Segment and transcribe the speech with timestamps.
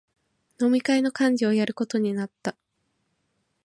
[0.59, 2.55] 飲み会の幹事をやることになった